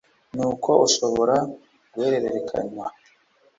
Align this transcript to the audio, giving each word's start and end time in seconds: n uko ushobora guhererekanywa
n 0.35 0.37
uko 0.49 0.71
ushobora 0.87 1.35
guhererekanywa 1.93 2.85